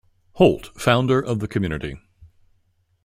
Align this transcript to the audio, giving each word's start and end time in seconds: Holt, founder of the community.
Holt, 0.31 0.71
founder 0.75 1.21
of 1.23 1.41
the 1.41 1.47
community. 1.47 1.95